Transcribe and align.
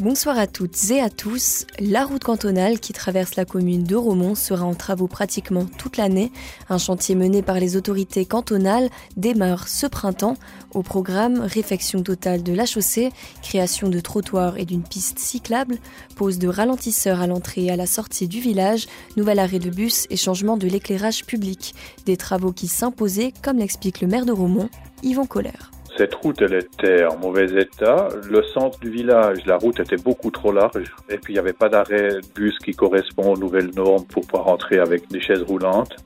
Bonsoir 0.00 0.38
à 0.38 0.46
toutes 0.46 0.92
et 0.92 1.00
à 1.00 1.10
tous. 1.10 1.66
La 1.80 2.04
route 2.04 2.22
cantonale 2.22 2.78
qui 2.78 2.92
traverse 2.92 3.34
la 3.34 3.44
commune 3.44 3.82
de 3.82 3.96
Romont 3.96 4.36
sera 4.36 4.64
en 4.64 4.76
travaux 4.76 5.08
pratiquement 5.08 5.64
toute 5.64 5.96
l'année. 5.96 6.30
Un 6.68 6.78
chantier 6.78 7.16
mené 7.16 7.42
par 7.42 7.58
les 7.58 7.74
autorités 7.74 8.24
cantonales 8.24 8.90
démarre 9.16 9.66
ce 9.66 9.88
printemps. 9.88 10.36
Au 10.72 10.84
programme, 10.84 11.40
réfection 11.40 12.04
totale 12.04 12.44
de 12.44 12.52
la 12.52 12.64
chaussée, 12.64 13.10
création 13.42 13.88
de 13.88 13.98
trottoirs 13.98 14.56
et 14.56 14.66
d'une 14.66 14.84
piste 14.84 15.18
cyclable, 15.18 15.78
pose 16.14 16.38
de 16.38 16.46
ralentisseurs 16.46 17.20
à 17.20 17.26
l'entrée 17.26 17.64
et 17.64 17.72
à 17.72 17.76
la 17.76 17.86
sortie 17.86 18.28
du 18.28 18.38
village, 18.38 18.86
nouvel 19.16 19.40
arrêt 19.40 19.58
de 19.58 19.70
bus 19.70 20.06
et 20.10 20.16
changement 20.16 20.56
de 20.56 20.68
l'éclairage 20.68 21.24
public. 21.24 21.74
Des 22.06 22.16
travaux 22.16 22.52
qui 22.52 22.68
s'imposaient, 22.68 23.34
comme 23.42 23.58
l'explique 23.58 24.00
le 24.00 24.06
maire 24.06 24.26
de 24.26 24.32
Romont, 24.32 24.70
Yvon 25.02 25.26
Colère. 25.26 25.72
Cette 25.98 26.14
route, 26.14 26.40
elle 26.42 26.54
était 26.54 27.04
en 27.06 27.16
mauvais 27.16 27.60
état. 27.60 28.08
Le 28.30 28.40
centre 28.54 28.78
du 28.78 28.88
village, 28.88 29.44
la 29.46 29.56
route 29.56 29.80
était 29.80 29.96
beaucoup 29.96 30.30
trop 30.30 30.52
large. 30.52 30.94
Et 31.10 31.18
puis, 31.18 31.32
il 31.32 31.34
n'y 31.34 31.40
avait 31.40 31.52
pas 31.52 31.68
d'arrêt 31.68 32.10
de 32.10 32.34
bus 32.36 32.56
qui 32.60 32.70
correspond 32.70 33.32
aux 33.32 33.36
nouvelles 33.36 33.72
normes 33.74 34.06
pour 34.06 34.24
pouvoir 34.24 34.44
rentrer 34.44 34.78
avec 34.78 35.08
des 35.08 35.20
chaises 35.20 35.42
roulantes. 35.42 35.96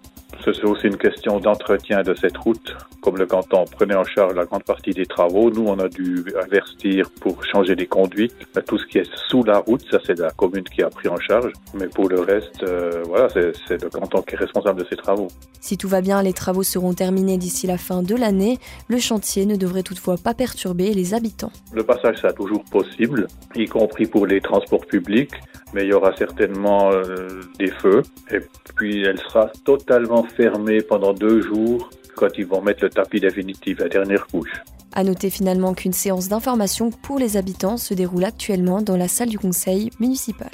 C'est 0.45 0.65
aussi 0.65 0.89
une 0.89 0.97
question 0.97 1.39
d'entretien 1.39 2.03
de 2.03 2.15
cette 2.15 2.37
route. 2.37 2.77
Comme 3.01 3.17
le 3.17 3.27
canton 3.27 3.65
prenait 3.65 3.95
en 3.95 4.05
charge 4.05 4.35
la 4.35 4.45
grande 4.45 4.65
partie 4.65 4.91
des 4.91 5.07
travaux, 5.07 5.51
nous, 5.51 5.67
on 5.67 5.79
a 5.79 5.89
dû 5.89 6.25
investir 6.45 7.11
pour 7.21 7.45
changer 7.45 7.77
des 7.77 7.87
conduites. 7.87 8.35
Tout 8.67 8.79
ce 8.79 8.87
qui 8.87 8.99
est 8.99 9.11
sous 9.29 9.45
la 9.45 9.59
route, 9.59 9.85
ça, 9.91 9.99
c'est 10.05 10.19
la 10.19 10.31
commune 10.31 10.65
qui 10.65 10.83
a 10.83 10.91
pris 10.91 11.09
en 11.09 11.19
charge. 11.19 11.53
Mais 11.75 11.87
pour 11.87 12.09
le 12.09 12.21
reste, 12.21 12.63
euh, 12.65 13.03
voilà, 13.07 13.29
c'est 13.29 13.83
le 13.83 13.89
canton 13.89 14.23
qui 14.23 14.35
est 14.35 14.39
responsable 14.39 14.81
de 14.81 14.87
ces 14.89 14.97
travaux. 14.97 15.29
Si 15.61 15.79
tout 15.79 15.89
va 15.89 16.01
bien, 16.01 16.23
les 16.23 16.33
travaux 16.33 16.65
seront 16.65 16.93
terminés 16.93 17.39
d'ici 17.39 17.69
la 17.69 17.79
fin 17.79 18.03
de 18.03 18.17
l'année. 18.17 18.59
Le 18.89 18.99
chantier 18.99 19.47
ne 19.47 19.55
devrait 19.55 19.85
toutefois 19.85 20.17
pas 20.17 20.35
perturber 20.35 20.93
les 20.93 21.15
habitants. 21.15 21.53
Le 21.73 21.85
passage, 21.85 22.17
c'est 22.21 22.35
toujours 22.35 22.65
possible, 22.65 23.29
y 23.55 23.67
compris 23.67 24.07
pour 24.07 24.27
les 24.27 24.41
transports 24.41 24.87
publics 24.87 25.35
mais 25.73 25.85
il 25.85 25.89
y 25.89 25.93
aura 25.93 26.15
certainement 26.17 26.91
euh, 26.93 27.41
des 27.59 27.71
feux. 27.71 28.03
Et 28.31 28.41
puis 28.77 29.03
elle 29.05 29.19
sera 29.19 29.51
totalement 29.65 30.25
fermée 30.25 30.81
pendant 30.83 31.13
deux 31.13 31.41
jours 31.43 31.91
quand 32.17 32.29
ils 32.37 32.47
vont 32.47 32.63
mettre 32.63 32.85
le 32.85 32.91
tapis 32.91 33.21
définitif, 33.21 33.79
la 33.79 33.89
dernière 33.89 34.27
couche. 34.27 34.53
À 34.95 35.05
noter 35.05 35.31
finalement 35.31 35.73
qu'une 35.73 35.95
séance 35.95 36.29
d'information 36.29 36.91
pour 36.91 37.19
les 37.19 37.37
habitants 37.37 37.79
se 37.79 37.95
déroule 37.95 38.25
actuellement 38.25 38.83
dans 38.83 38.97
la 38.97 39.09
salle 39.09 39.31
du 39.31 39.39
conseil 39.39 39.91
municipal. 39.99 40.51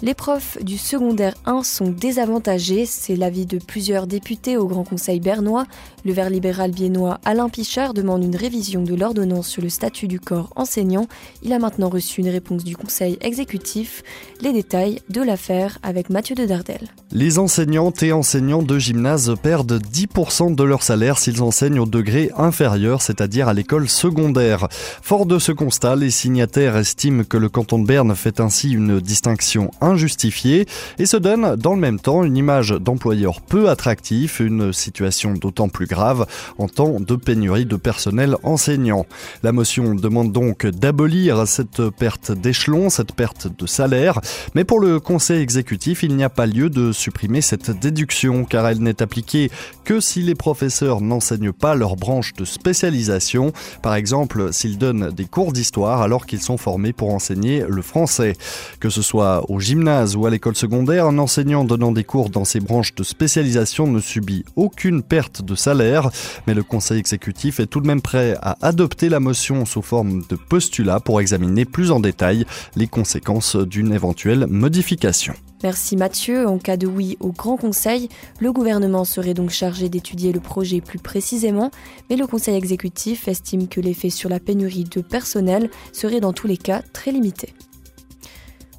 Les 0.00 0.14
profs 0.14 0.62
du 0.62 0.78
secondaire 0.78 1.34
1 1.44 1.64
sont 1.64 1.88
désavantagés, 1.88 2.86
c'est 2.86 3.16
l'avis 3.16 3.46
de 3.46 3.58
plusieurs 3.58 4.06
députés 4.06 4.56
au 4.56 4.68
Grand 4.68 4.84
Conseil 4.84 5.18
bernois. 5.18 5.66
Le 6.04 6.12
vert 6.12 6.30
libéral 6.30 6.70
biennois 6.70 7.18
Alain 7.24 7.48
Pichard 7.48 7.94
demande 7.94 8.22
une 8.22 8.36
révision 8.36 8.84
de 8.84 8.94
l'ordonnance 8.94 9.48
sur 9.48 9.60
le 9.60 9.68
statut 9.68 10.06
du 10.06 10.20
corps 10.20 10.50
enseignant. 10.54 11.08
Il 11.42 11.52
a 11.52 11.58
maintenant 11.58 11.88
reçu 11.88 12.20
une 12.20 12.28
réponse 12.28 12.62
du 12.62 12.76
Conseil 12.76 13.18
exécutif. 13.22 14.04
Les 14.40 14.52
détails 14.52 15.00
de 15.08 15.20
l'affaire 15.20 15.78
avec 15.82 16.10
Mathieu 16.10 16.36
de 16.36 16.46
Dardel. 16.46 16.88
Les 17.10 17.40
enseignantes 17.40 18.00
et 18.04 18.12
enseignants 18.12 18.62
de 18.62 18.78
gymnase 18.78 19.34
perdent 19.42 19.82
10% 19.82 20.54
de 20.54 20.62
leur 20.62 20.84
salaire 20.84 21.18
s'ils 21.18 21.42
enseignent 21.42 21.80
au 21.80 21.86
degré 21.86 22.30
inférieur, 22.36 23.02
c'est-à-dire 23.02 23.48
à, 23.48 23.54
l'école 23.54 23.88
secondaire. 23.88 24.68
Fort 24.70 25.26
de 25.26 25.40
ce 25.40 25.50
constat, 25.50 25.96
les 25.96 26.10
signataires 26.10 26.76
estiment 26.76 27.24
que 27.24 27.36
le 27.36 27.48
canton 27.48 27.80
de 27.80 27.86
Berne 27.86 28.14
fait 28.14 28.38
ainsi 28.38 28.70
une 28.70 29.00
distinction 29.00 29.72
injustifiée 29.88 30.66
et 30.98 31.06
se 31.06 31.16
donne 31.16 31.56
dans 31.56 31.74
le 31.74 31.80
même 31.80 31.98
temps 31.98 32.24
une 32.24 32.36
image 32.36 32.70
d'employeur 32.70 33.40
peu 33.40 33.68
attractif, 33.68 34.40
une 34.40 34.72
situation 34.72 35.34
d'autant 35.34 35.68
plus 35.68 35.86
grave 35.86 36.26
en 36.58 36.68
temps 36.68 37.00
de 37.00 37.16
pénurie 37.16 37.66
de 37.66 37.76
personnel 37.76 38.36
enseignant. 38.42 39.06
La 39.42 39.52
motion 39.52 39.94
demande 39.94 40.32
donc 40.32 40.66
d'abolir 40.66 41.46
cette 41.46 41.88
perte 41.90 42.32
d'échelon, 42.32 42.90
cette 42.90 43.12
perte 43.12 43.48
de 43.48 43.66
salaire, 43.66 44.20
mais 44.54 44.64
pour 44.64 44.80
le 44.80 45.00
conseil 45.00 45.40
exécutif, 45.40 46.02
il 46.02 46.16
n'y 46.16 46.24
a 46.24 46.30
pas 46.30 46.46
lieu 46.46 46.70
de 46.70 46.92
supprimer 46.92 47.40
cette 47.40 47.70
déduction 47.70 48.44
car 48.44 48.66
elle 48.68 48.80
n'est 48.80 49.02
appliquée 49.02 49.50
que 49.84 50.00
si 50.00 50.22
les 50.22 50.34
professeurs 50.34 51.00
n'enseignent 51.00 51.52
pas 51.52 51.74
leur 51.74 51.96
branche 51.96 52.34
de 52.34 52.44
spécialisation, 52.44 53.52
par 53.82 53.94
exemple 53.94 54.52
s'ils 54.52 54.78
donnent 54.78 55.10
des 55.10 55.24
cours 55.24 55.52
d'histoire 55.52 56.02
alors 56.02 56.26
qu'ils 56.26 56.42
sont 56.42 56.56
formés 56.56 56.92
pour 56.92 57.14
enseigner 57.14 57.64
le 57.68 57.82
français. 57.82 58.34
Que 58.80 58.90
ce 58.90 59.02
soit 59.02 59.48
au 59.50 59.60
gymnase 59.60 59.77
ou 60.16 60.26
à 60.26 60.30
l'école 60.30 60.56
secondaire, 60.56 61.06
un 61.06 61.18
enseignant 61.18 61.64
donnant 61.64 61.92
des 61.92 62.02
cours 62.02 62.30
dans 62.30 62.44
ces 62.44 62.58
branches 62.58 62.94
de 62.96 63.04
spécialisation 63.04 63.86
ne 63.86 64.00
subit 64.00 64.44
aucune 64.56 65.02
perte 65.02 65.42
de 65.42 65.54
salaire, 65.54 66.10
mais 66.46 66.54
le 66.54 66.64
conseil 66.64 66.98
exécutif 66.98 67.60
est 67.60 67.66
tout 67.66 67.80
de 67.80 67.86
même 67.86 68.02
prêt 68.02 68.36
à 68.42 68.56
adopter 68.60 69.08
la 69.08 69.20
motion 69.20 69.64
sous 69.64 69.82
forme 69.82 70.24
de 70.28 70.34
postulat 70.36 70.98
pour 70.98 71.20
examiner 71.20 71.64
plus 71.64 71.92
en 71.92 72.00
détail 72.00 72.44
les 72.74 72.88
conséquences 72.88 73.54
d'une 73.54 73.92
éventuelle 73.92 74.46
modification. 74.48 75.34
Merci 75.62 75.96
Mathieu. 75.96 76.46
En 76.46 76.58
cas 76.58 76.76
de 76.76 76.86
oui 76.86 77.16
au 77.20 77.32
Grand 77.32 77.56
Conseil, 77.56 78.08
le 78.40 78.52
gouvernement 78.52 79.04
serait 79.04 79.34
donc 79.34 79.50
chargé 79.50 79.88
d'étudier 79.88 80.32
le 80.32 80.40
projet 80.40 80.80
plus 80.80 80.98
précisément, 80.98 81.70
mais 82.10 82.16
le 82.16 82.26
Conseil 82.26 82.56
exécutif 82.56 83.28
estime 83.28 83.68
que 83.68 83.80
l'effet 83.80 84.10
sur 84.10 84.28
la 84.28 84.40
pénurie 84.40 84.84
de 84.84 85.00
personnel 85.02 85.70
serait 85.92 86.20
dans 86.20 86.32
tous 86.32 86.46
les 86.46 86.56
cas 86.56 86.82
très 86.92 87.12
limité. 87.12 87.54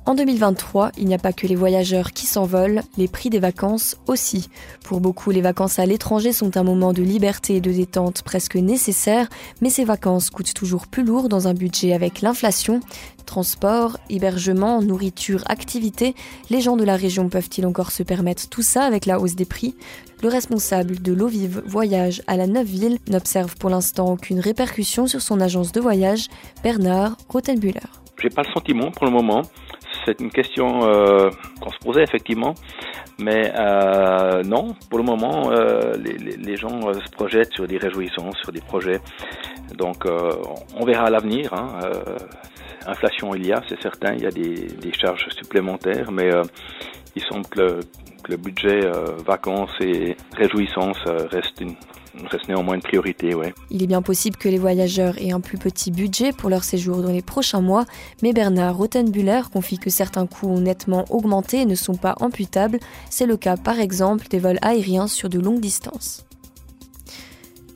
En 0.10 0.16
2023, 0.16 0.94
il 0.98 1.06
n'y 1.06 1.14
a 1.14 1.20
pas 1.20 1.34
que 1.34 1.46
les 1.46 1.54
voyageurs 1.54 2.14
qui 2.14 2.26
s'envolent, 2.26 2.82
les 2.98 3.08
prix 3.08 3.30
des 3.30 3.38
vacances 3.38 3.96
aussi. 4.08 4.50
Pour 4.84 5.02
beaucoup, 5.02 5.30
les 5.30 5.40
vacances 5.40 5.78
à 5.78 5.86
l'étranger 5.86 6.34
sont 6.34 6.58
un 6.58 6.64
moment 6.64 6.94
de 6.94 7.04
liberté 7.04 7.58
et 7.58 7.62
de 7.62 7.72
détente 7.72 8.24
presque 8.24 8.56
nécessaire, 8.56 9.30
mais 9.62 9.70
ces 9.70 9.86
vacances 9.86 10.32
coûtent 10.32 10.56
toujours 10.56 10.88
plus 10.88 11.04
lourd 11.04 11.30
dans 11.30 11.48
un 11.48 11.54
budget 11.54 11.94
avec 11.94 12.22
l'inflation. 12.22 12.80
Transport, 13.28 14.00
hébergement, 14.10 14.82
nourriture, 14.82 15.44
activité, 15.46 16.16
les 16.50 16.60
gens 16.60 16.76
de 16.76 16.86
la 16.86 16.96
région 16.96 17.30
peuvent-ils 17.30 17.68
encore 17.68 17.92
se 17.92 18.02
permettre 18.02 18.50
tout 18.50 18.64
ça 18.64 18.86
avec 18.86 19.06
la 19.06 19.20
hausse 19.20 19.36
des 19.36 19.46
prix? 19.46 19.76
Le 20.24 20.30
responsable 20.30 21.04
de 21.04 21.14
l'eau 21.14 21.28
vive 21.28 21.62
voyage 21.68 22.24
à 22.26 22.36
la 22.36 22.48
Neuville 22.48 22.98
n'observe 23.12 23.56
pour 23.58 23.70
l'instant 23.70 24.14
aucune 24.14 24.40
répercussion 24.40 25.06
sur 25.06 25.22
son 25.22 25.40
agence 25.40 25.72
de 25.72 25.80
voyage, 25.80 26.30
Bernard 26.64 27.16
Rothenbüller. 27.30 27.80
J'ai 28.20 28.30
pas 28.30 28.42
le 28.42 28.52
sentiment 28.52 28.90
pour 28.90 29.06
le 29.06 29.12
moment 29.12 29.44
c'est 30.10 30.22
une 30.22 30.32
question 30.32 30.88
euh, 30.88 31.30
qu'on 31.62 31.70
se 31.70 31.78
posait 31.78 32.02
effectivement, 32.02 32.56
mais 33.20 33.52
euh, 33.56 34.42
non, 34.44 34.76
pour 34.90 34.98
le 34.98 35.06
moment, 35.06 35.52
euh, 35.52 35.94
les, 35.98 36.56
gens 36.56 36.82
se 36.94 37.12
projettent 37.12 37.54
sur 37.54 37.68
des 37.68 37.78
réjouissances, 37.78 38.36
sur 38.38 38.52
des 38.52 38.62
projets. 38.62 39.00
Donc, 39.78 40.06
on 40.06 40.86
verra 40.86 41.06
à 41.06 41.10
l'avenir. 41.10 41.54
Hein, 41.54 41.80
inflation, 42.88 43.36
il 43.36 43.46
y 43.46 43.54
a, 43.54 43.62
c'est 43.70 43.80
certain, 43.82 44.14
il 44.16 44.24
y 44.24 44.26
a 44.26 44.32
des, 44.32 44.92
charges 44.94 45.28
supplémentaires, 45.30 46.12
mais 46.12 46.32
il 47.20 47.24
semble 47.24 47.46
que 47.48 47.82
le 48.28 48.38
budget 48.38 48.82
vacances 49.26 49.72
et 49.82 50.16
réjouissances 50.38 51.04
reste 51.06 51.60
une, 51.62 51.76
reste 52.30 52.48
néanmoins 52.48 52.76
une 52.76 52.82
priorité. 52.82 53.36
Il 53.70 53.84
est 53.84 53.88
bien 53.88 54.02
possible 54.02 54.38
que 54.38 54.50
les 54.50 54.58
voyageurs 54.58 55.18
aient 55.20 55.32
un 55.32 55.40
plus 55.40 55.58
petit 55.58 55.92
budget 55.92 56.32
pour 56.32 56.50
leur 56.50 56.64
séjour 56.64 57.02
dans 57.02 57.12
les 57.12 57.22
prochains 57.22 57.62
mois, 57.62 57.86
mais 58.22 58.34
Bernard 58.34 58.78
Rothenbüller 58.78 59.42
confie 59.52 59.78
que 59.78 59.90
certains 59.90 60.28
coûts 60.28 60.48
ont 60.48 60.62
nettement 60.62 61.06
augmenté 61.10 61.62
et 61.62 61.66
ne 61.66 61.76
sont 61.76 61.96
pas 61.96 62.16
imputables. 62.20 62.80
C'est 63.10 63.26
le 63.26 63.38
cas 63.38 63.58
par 63.58 63.80
exemple 63.80 64.28
des 64.30 64.40
vols 64.40 64.60
aériens 64.62 65.08
sur 65.08 65.30
de 65.30 65.40
longues 65.40 65.62
distances. 65.62 66.26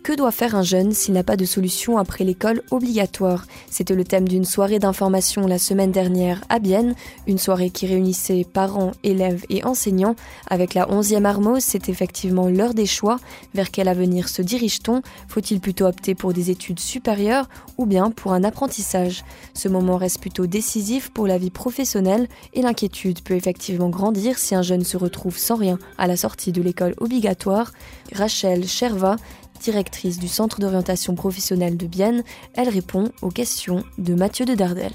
Que 0.04 0.12
doit 0.12 0.32
faire 0.32 0.54
un 0.58 0.64
jeune 0.64 0.92
s'il 0.92 1.14
n'a 1.14 1.24
pas 1.24 1.38
de 1.38 1.46
solution 1.46 1.98
après 1.98 2.26
l'école 2.26 2.62
obligatoire? 2.72 3.46
C'était 3.70 3.96
le 3.96 4.04
thème 4.04 4.28
d'une 4.28 4.44
soirée 4.44 4.78
d'information 4.78 5.48
la 5.48 5.58
semaine 5.58 5.94
dernière 5.94 6.44
à 6.50 6.60
Bienne, 6.60 6.94
une 7.26 7.38
soirée 7.38 7.70
qui 7.70 7.88
réunissait 7.88 8.44
parents, 8.44 8.92
élèves 9.04 9.46
et 9.50 9.64
enseignants. 9.64 10.18
Avec 10.50 10.74
la 10.74 10.88
11e 10.88 11.24
Armose, 11.24 11.64
c'est 11.64 11.88
effectivement 11.88 12.50
l'heure 12.50 12.74
des 12.74 12.86
choix. 12.86 13.18
Vers 13.54 13.72
quel 13.72 13.88
avenir 13.88 14.28
se 14.28 14.42
dirige-t-on? 14.42 15.04
Faut-il 15.30 15.62
plutôt 15.62 15.86
opter 15.86 16.16
pour 16.16 16.34
des 16.34 16.52
études 16.52 16.82
supérieures 16.82 17.48
ou 17.78 17.86
bien 17.86 18.12
pour 18.12 18.34
un 18.34 18.44
apprentissage? 18.44 19.24
Ce 19.54 19.70
moment 19.70 19.96
reste 19.96 20.20
plutôt 20.20 20.48
décisif 20.48 21.12
pour 21.12 21.28
la 21.28 21.38
vie 21.38 21.50
professionnelle 21.50 22.28
et 22.54 22.62
l'inquiétude 22.62 23.22
peut 23.22 23.36
effectivement 23.36 23.88
grandir 23.88 24.38
si 24.38 24.54
un 24.54 24.64
jeune 24.64 24.84
se 24.84 24.98
retrouve 24.98 25.38
sans 25.38 25.56
rien 25.56 25.80
à 25.98 26.08
la 26.08 26.18
sortie 26.18 26.52
de 26.52 26.62
l'école 26.62 26.94
obligatoire. 27.00 27.72
Rachel 28.12 28.68
Cherva 28.68 29.16
directrice 29.64 30.20
du 30.20 30.28
Centre 30.28 30.60
d'orientation 30.60 31.16
professionnelle 31.16 31.78
de 31.78 31.88
Bienne, 31.88 32.24
elle 32.56 32.70
répond 32.70 33.06
aux 33.22 33.30
questions 33.30 33.84
de 33.98 34.14
Mathieu 34.14 34.46
de 34.46 34.54
Dardel. 34.54 34.92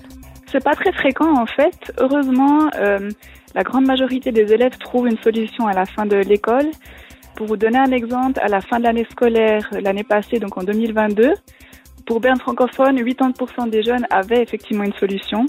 C'est 0.50 0.62
pas 0.62 0.74
très 0.74 0.92
fréquent 0.92 1.34
en 1.40 1.46
fait. 1.46 1.92
Heureusement, 1.98 2.68
euh, 2.76 3.10
la 3.54 3.62
grande 3.62 3.86
majorité 3.86 4.30
des 4.30 4.52
élèves 4.52 4.76
trouvent 4.78 5.08
une 5.08 5.18
solution 5.18 5.66
à 5.66 5.72
la 5.72 5.84
fin 5.84 6.06
de 6.06 6.16
l'école. 6.16 6.70
Pour 7.36 7.46
vous 7.46 7.56
donner 7.56 7.78
un 7.78 7.92
exemple, 7.92 8.40
à 8.40 8.48
la 8.48 8.60
fin 8.60 8.78
de 8.78 8.84
l'année 8.84 9.06
scolaire, 9.10 9.68
l'année 9.72 10.04
passée, 10.04 10.38
donc 10.38 10.56
en 10.58 10.62
2022, 10.62 11.34
pour 12.06 12.20
Berne 12.20 12.38
francophone, 12.38 12.98
80% 12.98 13.70
des 13.70 13.82
jeunes 13.82 14.06
avaient 14.10 14.42
effectivement 14.42 14.84
une 14.84 14.94
solution. 14.94 15.46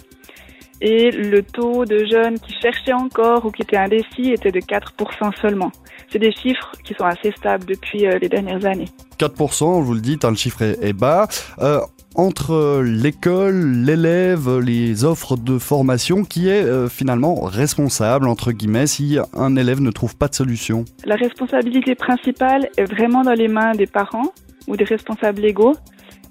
Et 0.81 1.11
le 1.11 1.43
taux 1.43 1.85
de 1.85 2.05
jeunes 2.05 2.39
qui 2.39 2.53
cherchaient 2.53 2.93
encore 2.93 3.45
ou 3.45 3.51
qui 3.51 3.63
étaient 3.63 3.77
indécis 3.77 4.31
était 4.31 4.51
de 4.51 4.59
4% 4.59 5.35
seulement. 5.41 5.71
C'est 6.11 6.19
des 6.19 6.31
chiffres 6.31 6.71
qui 6.83 6.93
sont 6.93 7.05
assez 7.05 7.31
stables 7.31 7.65
depuis 7.65 8.07
euh, 8.07 8.17
les 8.19 8.29
dernières 8.29 8.65
années. 8.65 8.87
4%, 9.19 9.81
vous 9.81 9.93
le 9.93 9.99
dites, 9.99 10.23
hein, 10.23 10.31
le 10.31 10.37
chiffre 10.37 10.61
est, 10.61 10.93
bas. 10.93 11.27
Euh, 11.59 11.81
entre 12.15 12.81
l'école, 12.81 13.83
l'élève, 13.85 14.59
les 14.59 15.03
offres 15.05 15.37
de 15.37 15.59
formation, 15.59 16.23
qui 16.23 16.49
est 16.49 16.63
euh, 16.63 16.87
finalement 16.87 17.41
responsable, 17.41 18.27
entre 18.27 18.51
guillemets, 18.51 18.87
si 18.87 19.17
un 19.33 19.55
élève 19.55 19.81
ne 19.81 19.91
trouve 19.91 20.15
pas 20.15 20.27
de 20.27 20.35
solution? 20.35 20.85
La 21.05 21.15
responsabilité 21.15 21.95
principale 21.95 22.69
est 22.77 22.85
vraiment 22.85 23.21
dans 23.21 23.33
les 23.33 23.47
mains 23.47 23.73
des 23.73 23.85
parents 23.85 24.33
ou 24.67 24.75
des 24.75 24.85
responsables 24.85 25.41
légaux, 25.41 25.75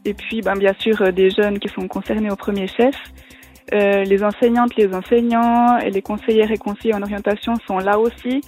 et 0.04 0.14
puis 0.14 0.40
ben, 0.40 0.56
bien 0.56 0.74
sûr 0.78 1.12
des 1.12 1.30
jeunes 1.30 1.58
qui 1.58 1.68
sont 1.68 1.86
concernés 1.86 2.30
au 2.30 2.36
premier 2.36 2.66
chef. 2.66 2.94
Euh, 3.72 4.04
les 4.04 4.22
enseignantes, 4.22 4.74
les 4.76 4.92
enseignants 4.94 5.78
et 5.78 5.90
les 5.90 6.02
conseillères 6.02 6.50
et 6.50 6.58
conseillers 6.58 6.94
en 6.94 7.02
orientation 7.02 7.54
sont 7.66 7.78
là 7.78 7.98
aussi 7.98 8.40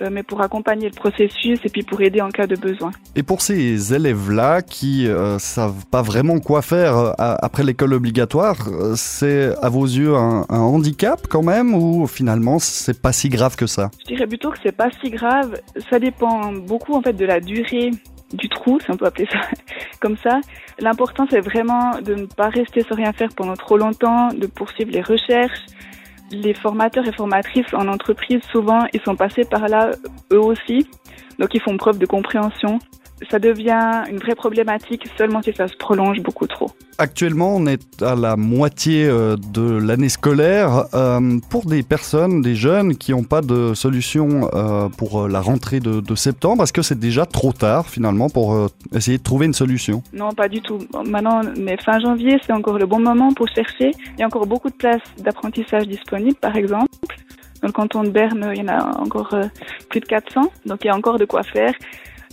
euh, 0.00 0.10
mais 0.12 0.22
pour 0.22 0.40
accompagner 0.42 0.88
le 0.88 0.94
processus 0.94 1.58
et 1.64 1.68
puis 1.68 1.82
pour 1.82 2.00
aider 2.00 2.20
en 2.20 2.28
cas 2.28 2.46
de 2.46 2.54
besoin. 2.54 2.92
Et 3.16 3.24
pour 3.24 3.40
ces 3.40 3.92
élèves-là 3.92 4.62
qui 4.62 5.08
euh, 5.08 5.40
savent 5.40 5.86
pas 5.86 6.02
vraiment 6.02 6.38
quoi 6.38 6.62
faire 6.62 6.96
euh, 6.96 7.12
après 7.16 7.64
l'école 7.64 7.94
obligatoire, 7.94 8.56
c'est 8.94 9.52
à 9.60 9.68
vos 9.68 9.86
yeux 9.86 10.14
un, 10.14 10.44
handicap 10.48 11.26
quand 11.28 11.42
même 11.42 11.74
ou 11.74 12.06
finalement 12.06 12.60
c'est 12.60 13.02
pas 13.02 13.12
si 13.12 13.28
grave 13.28 13.56
que 13.56 13.66
ça? 13.66 13.90
Je 14.02 14.14
dirais 14.14 14.28
plutôt 14.28 14.50
que 14.50 14.58
c'est 14.62 14.76
pas 14.76 14.88
si 15.02 15.10
grave. 15.10 15.60
Ça 15.90 15.98
dépend 15.98 16.52
beaucoup 16.52 16.94
en 16.94 17.02
fait 17.02 17.14
de 17.14 17.24
la 17.24 17.40
durée 17.40 17.90
du 18.32 18.48
trou, 18.48 18.78
si 18.80 18.90
on 18.90 18.96
peut 18.96 19.06
appeler 19.06 19.28
ça 19.30 19.40
comme 20.00 20.16
ça. 20.18 20.40
L'important 20.78 21.26
c'est 21.30 21.40
vraiment 21.40 22.00
de 22.00 22.14
ne 22.14 22.26
pas 22.26 22.48
rester 22.48 22.82
sans 22.82 22.94
rien 22.94 23.12
faire 23.12 23.30
pendant 23.34 23.56
trop 23.56 23.76
longtemps, 23.76 24.28
de 24.28 24.46
poursuivre 24.46 24.90
les 24.90 25.02
recherches 25.02 25.64
les 26.30 26.54
formateurs 26.54 27.06
et 27.06 27.12
formatrices 27.12 27.72
en 27.72 27.88
entreprise, 27.88 28.40
souvent, 28.50 28.86
ils 28.92 29.00
sont 29.00 29.16
passés 29.16 29.44
par 29.44 29.68
là 29.68 29.90
eux 30.32 30.40
aussi. 30.40 30.86
Donc, 31.38 31.54
ils 31.54 31.60
font 31.60 31.76
preuve 31.76 31.98
de 31.98 32.06
compréhension 32.06 32.78
ça 33.30 33.38
devient 33.38 34.04
une 34.10 34.18
vraie 34.18 34.34
problématique 34.34 35.08
seulement 35.16 35.42
si 35.42 35.52
ça 35.52 35.68
se 35.68 35.76
prolonge 35.76 36.20
beaucoup 36.20 36.46
trop. 36.46 36.70
Actuellement, 36.98 37.54
on 37.54 37.66
est 37.66 38.02
à 38.02 38.16
la 38.16 38.36
moitié 38.36 39.06
euh, 39.06 39.36
de 39.36 39.78
l'année 39.78 40.08
scolaire. 40.08 40.86
Euh, 40.94 41.38
pour 41.48 41.64
des 41.66 41.82
personnes, 41.82 42.42
des 42.42 42.56
jeunes 42.56 42.96
qui 42.96 43.12
n'ont 43.12 43.24
pas 43.24 43.40
de 43.40 43.74
solution 43.74 44.50
euh, 44.52 44.88
pour 44.88 45.28
la 45.28 45.40
rentrée 45.40 45.80
de, 45.80 46.14
septembre, 46.14 46.64
est-ce 46.64 46.72
que 46.72 46.82
c'est 46.82 46.98
déjà 46.98 47.26
trop 47.26 47.52
tard 47.52 47.88
finalement 47.88 48.28
pour 48.28 48.68
essayer 48.92 49.18
de 49.18 49.22
trouver 49.22 49.46
une 49.46 49.54
solution? 49.54 50.02
Non, 50.12 50.32
pas 50.32 50.48
du 50.48 50.60
tout. 50.60 50.78
Maintenant, 51.04 51.42
mais 51.56 51.76
fin 51.76 52.00
janvier, 52.00 52.38
c'est 52.44 52.52
encore 52.52 52.78
le 52.78 52.86
bon 52.86 52.98
moment 52.98 53.32
pour 53.32 53.46
chercher. 53.48 53.92
Il 54.14 54.20
y 54.20 54.22
a 54.22 54.26
encore 54.26 54.46
beaucoup 54.46 54.68
de 54.68 54.74
places 54.74 55.02
d'apprentissage 55.18 55.86
disponibles, 55.86 56.36
par 56.40 56.56
exemple. 56.56 56.88
Dans 57.62 57.68
le 57.68 57.72
canton 57.72 58.02
de 58.02 58.10
Berne, 58.10 58.52
il 58.54 58.58
y 58.58 58.62
en 58.62 58.68
a 58.68 58.98
encore 58.98 59.34
plus 59.88 60.00
de 60.00 60.06
400, 60.06 60.50
donc 60.66 60.80
il 60.82 60.88
y 60.88 60.90
a 60.90 60.96
encore 60.96 61.18
de 61.18 61.24
quoi 61.24 61.42
faire. 61.42 61.72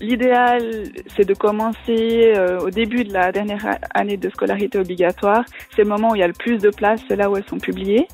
L'idéal, 0.02 0.84
c'est 1.16 1.26
de 1.26 1.34
commencer 1.34 2.34
euh, 2.36 2.60
au 2.60 2.70
début 2.70 3.04
de 3.04 3.14
la 3.14 3.32
dernière 3.32 3.78
année 3.94 4.18
de 4.18 4.30
scolarité 4.30 4.78
obligatoire. 4.78 5.46
C'est 5.76 5.84
le 5.84 5.90
moment 5.90 6.12
où 6.12 6.16
il 6.16 6.20
y 6.20 6.24
a 6.24 6.28
le 6.28 6.34
plus 6.34 6.58
de 6.58 6.70
places, 6.70 7.00
c'est 7.08 7.16
là 7.16 7.30
où 7.30 7.38
elles 7.38 7.46
sont 7.46 7.60
publiées. 7.60 8.08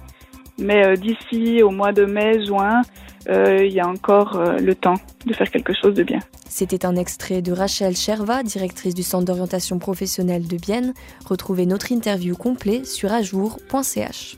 Mais 0.60 0.86
euh, 0.86 0.96
d'ici 0.96 1.64
au 1.64 1.72
mois 1.72 1.92
de 1.92 2.06
mai, 2.06 2.46
juin, 2.46 2.82
euh, 3.30 3.66
il 3.66 3.74
y 3.74 3.80
a 3.80 3.88
encore 3.88 4.40
le 4.60 4.76
temps 4.76 4.96
de 5.26 5.34
faire 5.34 5.50
quelque 5.50 5.74
chose 5.74 5.96
de 5.96 6.04
bien. 6.04 6.20
C'était 6.48 6.86
un 6.86 6.96
extrait 6.96 7.42
de 7.42 7.52
Rachel 7.52 7.96
Cherva, 7.96 8.44
directrice 8.44 8.94
du 8.94 9.04
Centre 9.04 9.26
d'orientation 9.26 9.80
professionnelle 9.80 10.48
de 10.48 10.58
Bienne. 10.58 10.94
Retrouvez 11.26 11.66
notre 11.66 11.92
interview 11.92 12.36
complet 12.36 12.84
sur 12.84 13.12
ajour.ch. 13.12 14.38